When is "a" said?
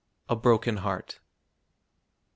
0.33-0.35